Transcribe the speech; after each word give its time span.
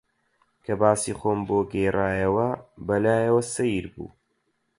کە 0.63 0.73
باسی 0.81 1.13
خۆم 1.19 1.39
بۆ 1.47 1.59
گێڕایەوە، 1.71 2.49
بە 2.85 2.95
لایەوە 3.03 3.41
سەیر 3.53 3.85
بوو 3.93 4.07